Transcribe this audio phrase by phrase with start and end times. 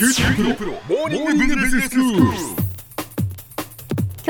[0.00, 0.08] 今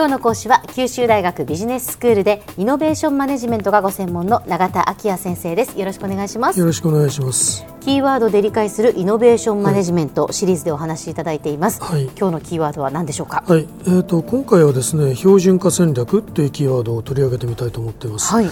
[0.06, 5.78] 日の講師は九州大学ビジネススクールでイノベーションマネジメントがご専門の永田晃也先生です。
[5.78, 6.58] よろしくお願いします。
[6.58, 7.64] よろしくお願いします。
[7.82, 12.06] キーワードで理解するイノベーションマネジメントシリーズでお話しいただいています、はい。
[12.18, 13.44] 今日のキーワードは何でしょうか？
[13.46, 18.34] はい、えー、と今回はですね標準化戦略というキーワードを取り上げてみたいと思っています。
[18.34, 18.50] はい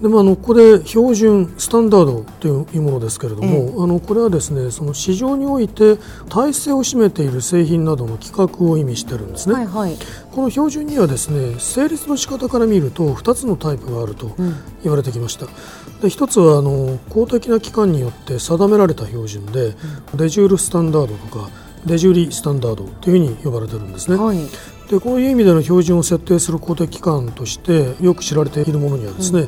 [0.00, 5.98] でもあのここで標準スタンダードというものですけれども、あのこれはですねその市場において
[6.30, 9.54] 体制を占めている製品などの規格を意味してるんですね。
[9.54, 9.96] はいはい
[10.30, 14.36] この標準にはですね成立の仕方から見ると2つのタイプがあると
[14.82, 15.46] 言われてきました。
[16.00, 19.74] で一つはあの公的な機関によって定められた標準で、
[20.14, 21.50] デジュールスタンダードとか
[21.86, 24.16] デジュリスタンダードというふうに呼ばれてるんですね。
[24.16, 24.38] はい。
[24.90, 29.46] でこういう意味での標準を設定する公的機関としてよく知られているものにはですね、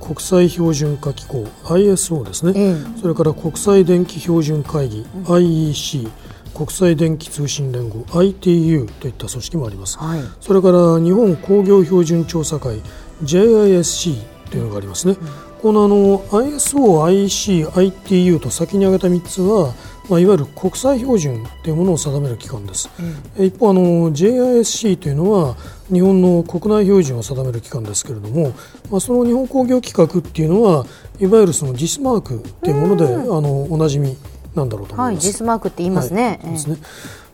[0.00, 6.10] 国際標準化機構 ISO ですね、えそれから国際電気標準会議 IEC
[6.54, 10.20] 国際電気通信連合 ITU といった組織もあります、はい。
[10.40, 12.80] それから日本工業標準調査会
[13.22, 14.16] JISC
[14.50, 15.16] というのがありますね、
[15.60, 19.74] このあの ISO、IEC、ITU と先に挙げた3つは、
[20.08, 22.90] まあ、いわゆる国際標準というものを定める機関です、
[23.36, 25.56] え一方あの JISC というのは
[25.92, 28.54] 日本の国内標準を定める機関ですけれども、
[28.90, 30.86] まあ、その日本工業規格っていうのは
[31.20, 34.16] いわゆるその JIS マークというもので、あのおなじみ
[34.54, 35.26] なんだろうと思はいいます。
[35.26, 36.52] ジスマークって言いますね、はい。
[36.52, 36.76] ですね。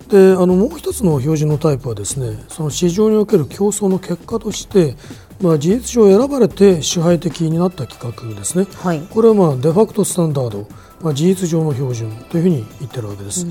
[0.08, 4.97] であのもう一つの標準のタイプはですねその市場における競争の結果として、
[5.40, 9.00] まあ、事実上選ばれて支配的になった規格ですね、はい。
[9.00, 10.66] これはまあデファクトスタンダード、
[11.02, 13.46] まあ、事実上の標準というふうに言ってるわけです、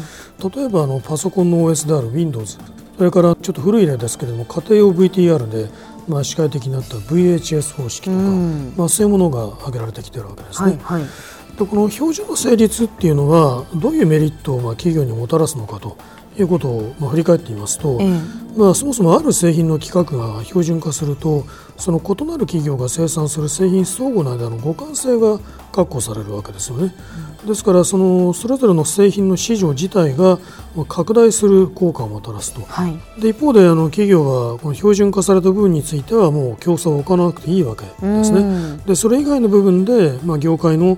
[0.55, 2.57] 例えばあのパソコンの OS である Windows
[2.97, 5.69] それからちょっと古い例ですけれども家庭用 VTR で、
[6.07, 8.73] まあ、視界的になった VHS 方式とか、うん。
[8.77, 10.77] まあ、そういうものが挙げられてきてるわけですね。
[10.81, 11.09] はいはい。
[11.57, 15.97] でこの標準の成立っていうのはどういうメリットをまあ企業にもたらすのかと
[16.37, 21.45] いうことをまあ振り返ってみますと、ええまあ、そもそもある製品の規格が標準化すると
[21.77, 25.39] その異なる企業が生産する製品相互の間の互換性が
[25.71, 26.93] 確保されるわけですよね。
[27.47, 30.39] ですからそのそれぞれの製品の市場自体が
[30.75, 32.61] まあ拡大する効果をもたらすと。
[32.61, 38.41] はいで一方であの企業はこの標準化された部分についてはもう競争を行わなくていいわけですね。
[38.41, 40.97] うんでそれ以外の部分で、まあ、業界の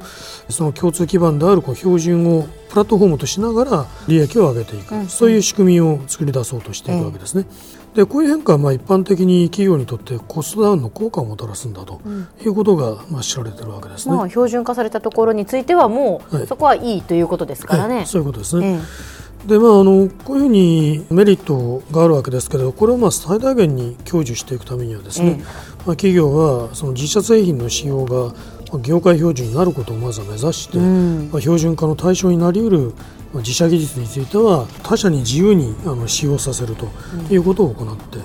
[0.50, 5.08] その共通基盤であるこう標準をプラットフォームとしながら利益を上げていく、うん。
[5.08, 7.46] そういう仕組みを作り出そうとしていくわけですね。
[7.94, 12.02] でこういう変化はまあ一般的に企業にとってコストダウンの効果をもたらすんだと
[12.44, 14.16] いうことがまあ知られているわけですね。
[14.18, 16.47] まあ標準化されたところについてはもう、はい。
[16.47, 18.06] そこはいいということですからね、はい。
[18.06, 18.81] そういうことですね。
[18.81, 25.38] えでまあ、あのこういうふうにメリットがあるわけですけどこれをまあ最大限に享受していくためにはですね、ええ。
[25.38, 28.34] まあ、企業はその自社製品の使用がまあ
[28.81, 31.30] 業界標準になることをまずは目指して、うん。
[31.31, 32.94] まあ、標準化の対象になりうる
[33.34, 36.88] まあ自社技術については他社に自由にあの使用させると
[37.34, 38.20] いうことを行って、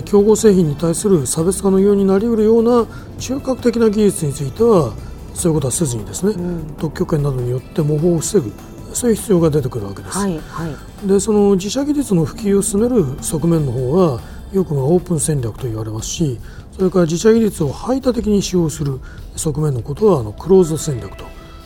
[0.00, 2.86] で競合製品に対する差別化のようになりうるような
[3.18, 4.92] 中核的な技術については
[5.34, 6.34] そういうことはせずにですね、
[6.78, 8.52] 特許権などによって模倣を防ぐ
[8.92, 10.18] そういう必要が出てくるわけです。
[10.18, 11.08] はいはい。
[11.08, 14.20] でその自社技術の普及を進める側面の方は
[14.54, 16.38] よくオープン戦略と言われますし
[16.72, 19.00] それから自社技術を排他的に使用する
[19.36, 21.24] 側面のことはあのクローズド戦略と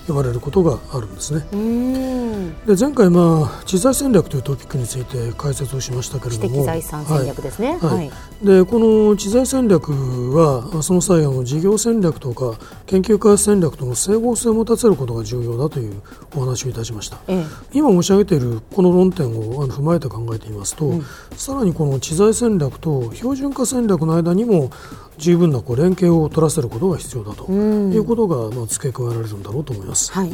[0.09, 1.47] 呼ばれることがあるんですね。
[1.53, 2.67] うん。
[2.67, 6.57] で前回、まあ、知財戦略というトピックについて解説をしましたけれ知ども。
[6.57, 7.97] 的財産戦略ですね、はい。
[7.97, 8.11] はい。
[8.43, 9.91] でこの知財戦略
[10.35, 16.01] はその際あの事業戦略とか研究開発戦略との整合性を持たせることが重要だという
[16.37, 17.19] お話をいたしました。
[17.29, 17.45] ええ。
[17.73, 20.93] 今申し上げているこの論点を踏まえて考えてみますと、
[21.37, 24.71] さらにこの知財戦略と標準化戦略の間にも
[25.19, 30.13] 十分なこう連携を取らせることが必要だとうんいうことがまあ付け加えられるんだろうと思います。
[30.13, 30.33] はい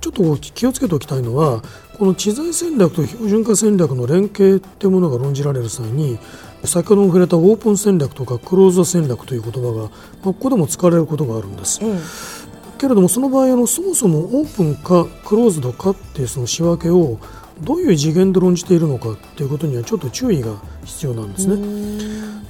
[0.00, 1.62] ちょっと気をつけておきたいのは
[1.98, 6.18] この知財戦略と標準化戦略の連携というものが論じられる際に
[6.64, 9.90] 先ほども触れたオープン戦略とかクローズド戦略という言葉が、まあ、
[10.22, 11.80] ここでも使われることがあるんです。
[11.82, 12.50] ええ
[12.80, 17.18] けれどもその場合あのそもそもオープンかクローズドかっていうその仕分けを
[17.62, 20.54] どういう次元で論じているのかということにはちょっと注意が
[20.84, 21.56] 必要なんですね。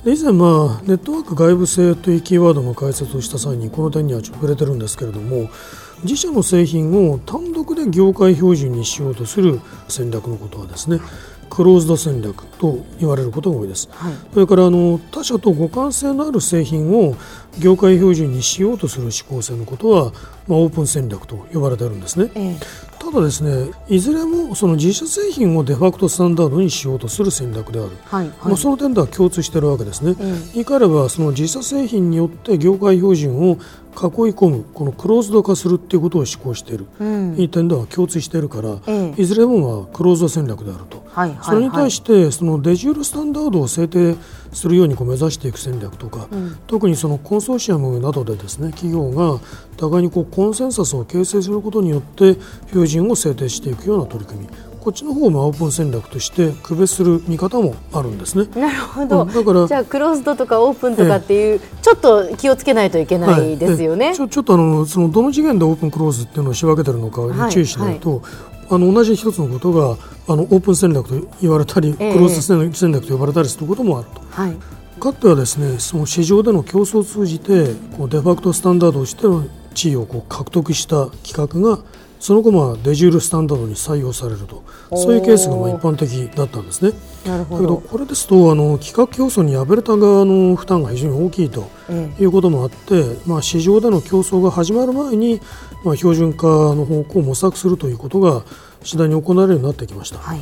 [0.04, 5.50] で以前、まあ、ネットワーク外部性というキーワードの解説をした際にこの点にはちょっと触れてるんですけれども
[6.04, 11.00] 自社の製品を単独で業界標準にしようとする戦略のことはですね
[11.50, 13.88] クローズド戦略と言われることが多いです。
[13.92, 17.16] はいそれからあの他社と互換性のある製品を
[17.58, 20.12] 業界標準にしようとする指向性のことは、
[20.46, 22.30] まあ、オープン戦略と呼ばれているんですね。
[22.34, 28.36] ええただですねいずれもその自社製品をデファクトスタンダードにしようとする戦略である、はいはい。
[28.44, 30.14] まあ、その点では共通しているわけですね。
[30.20, 30.24] え
[30.54, 33.58] 言い換えればその自社製品によって業界標準を囲い
[34.32, 37.34] 込むこのクローズド化するっていうことを施行している、うん。
[37.36, 39.22] いい点では共通しているから、ええ。
[39.22, 40.99] いずれもまあクローズド戦略であると。
[41.12, 44.16] はいはいそれに対してそのデジュールスタンダードを制定
[44.52, 46.28] するようにこう目指していく戦略とか、
[46.66, 49.40] 特にそのコンソーシアムなどでですね企業が
[49.76, 52.36] 互いにこうコンセンサスを形成することによって
[52.68, 54.48] 標準を制定していくような取り組み。
[54.80, 58.46] こっちの方をまあオープン戦略として区別する見方もあるんですね。
[58.58, 64.06] なるほど、うんだからじゃあクローズドとかオープンとかっていう、ちょっと気をつけないといけないですよね。
[64.06, 64.16] はい。
[64.16, 68.22] ちょちょっとあのそのどの次元でオープンクローズっていうのを仕分けてるのかはいに注意しないと、
[68.70, 69.96] あの同じ一つのことが
[70.28, 74.22] あのオープン戦略と言われたり、ええクローズ戦戦略と呼ばれたりすることもあると。
[74.30, 74.56] はい
[75.00, 81.82] かつてはですねその市場での競争を通じてこうデファクトスタンダードとしての地位をこう獲得した企画が
[82.18, 84.62] その後まあデジュールスタンダードに採用されると
[84.94, 86.92] そういうケースがまあ一般的だったんですね。
[87.24, 87.78] だけど。
[87.78, 91.79] これですとあの企画競争に敗れた側の負担が非常に大きいとえ
[92.18, 95.40] いうこともあって、まあ、市場での競争が始まる前に、
[95.84, 98.42] まあ、標準化の方向を模索するということが
[98.82, 100.18] 次第に行われるようになってきました。
[100.18, 100.40] はい。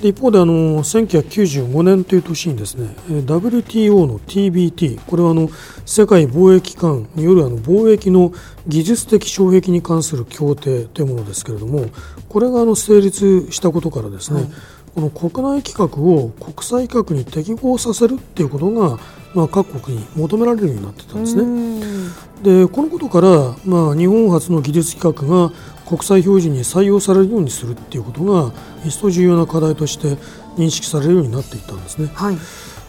[0.00, 5.48] で一方であの1995年という年にですねえー WTO の TBT これはあの
[5.86, 8.32] 世界貿易機関によるあの貿易の
[8.66, 11.86] 技術的障壁に関する協定というものですけれども
[12.28, 14.50] これがあの成立したことからですね、
[14.94, 18.98] この国内規格を国際規格に適合させるっていうことが、
[19.36, 21.42] まあ、各国に求められるようになってたんですね。
[21.42, 21.76] うん
[22.42, 25.52] でこのことから、まあ、日本初の技術規格が
[25.86, 28.52] 国際標準に採用されるようにするっていうことが
[28.84, 30.16] 一層重要な課題として
[30.56, 32.10] 認識されるようになっていったんですね。
[32.14, 32.36] はい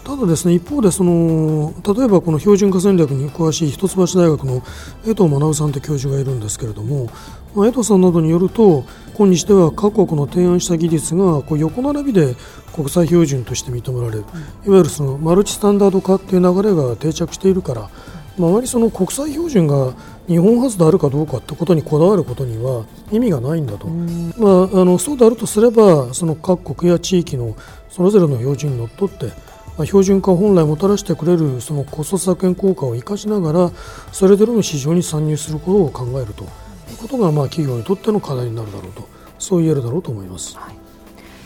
[0.07, 4.63] ただですね一方でその例えばこの標準化戦略に詳しい一橋大学の
[5.05, 7.09] 江藤学さんという教授がいるんですけれども、
[7.53, 8.85] まあ、江藤さんなどによると
[9.17, 12.37] 今日では各国の提案した技術がこう横並びで
[12.73, 14.25] 国際標準として認められる、
[14.65, 17.89] いわゆるそのマルチスタンダード化っていう流れが定着しているから、
[18.37, 19.93] まあ、あまりその国際標準が
[20.27, 27.57] 日本発であるかどうかってことにこだわることには意味がないんだと、まあ、あのそうであるとすればその各国や地域の
[27.89, 29.31] それぞれの標準にのっとって
[29.77, 33.71] まあ標準化を本来もたらしてくれるそのコスト削減効果を生かしながら
[34.11, 39.07] それぞれの市場に参入することを考えるということがまあ企業にとっての課題になるだろうと
[39.39, 40.57] そう言えるだろうと思います。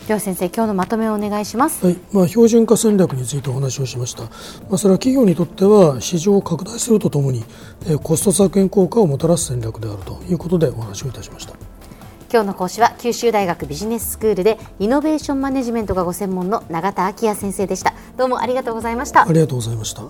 [0.06, 1.84] では先生今日のまとめをお願いします。
[1.86, 4.30] はいまあ、標準化戦略についてお話をしました、ま
[4.72, 7.44] あ、それは企業にとっては市場を拡大するとともに
[7.86, 11.71] えーコスト削減効果をもたらす戦略であるということでお話をいたしました。
[12.32, 17.92] 今日の講師は九州大学ビジネススクールでイノベーションマネジメントがご専門の永田昭也先生でした。
[18.16, 19.32] どうもありがとうございましたあ。
[19.34, 20.02] りがとうございました。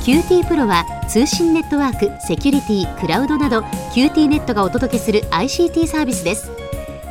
[0.00, 3.60] QT プロは通信ネットワーク、セキュリティ、クラウドなど
[3.94, 6.59] QT ネットがお届けする ICT サービスです